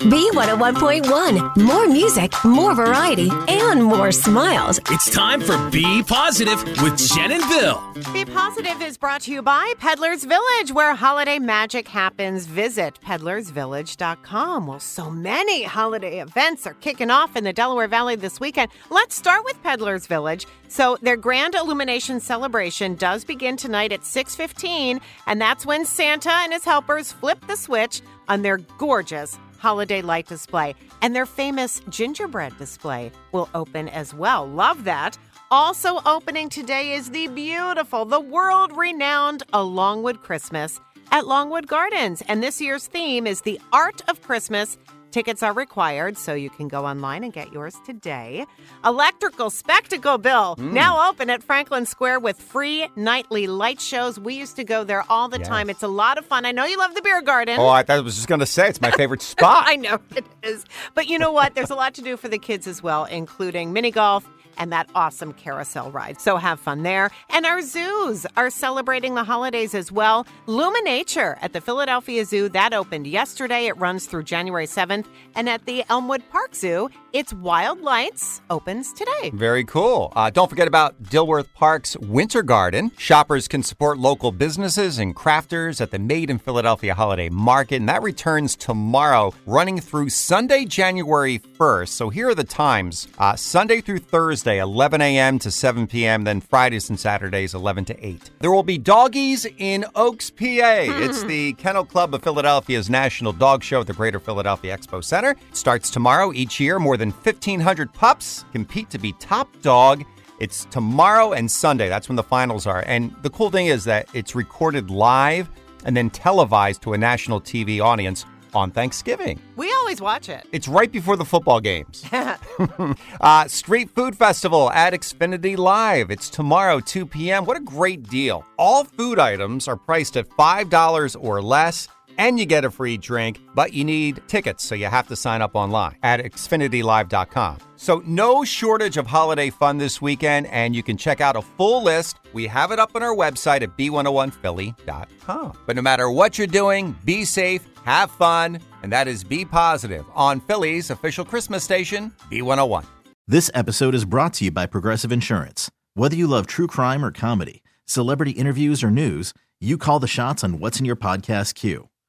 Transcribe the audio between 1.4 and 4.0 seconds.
More music, more variety, and